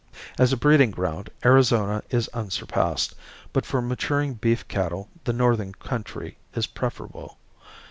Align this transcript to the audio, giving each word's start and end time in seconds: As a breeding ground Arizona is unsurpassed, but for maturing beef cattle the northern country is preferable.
As 0.39 0.51
a 0.51 0.57
breeding 0.57 0.89
ground 0.89 1.29
Arizona 1.45 2.01
is 2.09 2.27
unsurpassed, 2.33 3.13
but 3.53 3.67
for 3.67 3.83
maturing 3.83 4.33
beef 4.33 4.67
cattle 4.67 5.09
the 5.25 5.31
northern 5.33 5.73
country 5.73 6.39
is 6.55 6.65
preferable. 6.65 7.37